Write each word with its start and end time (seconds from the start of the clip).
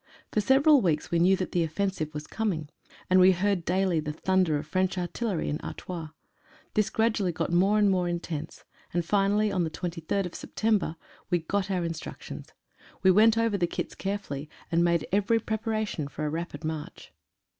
For 0.31 0.41
several 0.41 0.81
weeks 0.81 1.11
we 1.11 1.19
knew 1.19 1.37
that 1.37 1.51
the 1.51 1.63
offensive 1.63 2.11
was 2.11 2.25
coming, 2.25 2.69
and 3.07 3.19
we 3.19 3.33
heard 3.33 3.63
daily 3.63 3.99
the 3.99 4.11
thunder 4.11 4.57
of 4.57 4.65
French 4.65 4.97
artillery 4.97 5.47
in 5.47 5.61
Artois. 5.61 6.07
This 6.73 6.89
gradually 6.89 7.31
got 7.31 7.53
more 7.53 7.77
and 7.77 7.87
more 7.87 8.09
intense, 8.09 8.63
and, 8.95 9.05
finally, 9.05 9.51
on 9.51 9.63
23rd 9.63 10.33
September, 10.33 10.95
we 11.29 11.37
got 11.37 11.69
our 11.69 11.85
instructions. 11.85 12.47
We 13.03 13.11
went 13.11 13.37
over 13.37 13.59
the 13.59 13.67
kits 13.67 13.93
carefully, 13.93 14.49
and 14.71 14.83
made 14.83 15.05
every 15.11 15.37
preparation 15.37 16.07
for 16.07 16.25
a 16.25 16.31
rapid 16.31 16.63
march. 16.63 17.13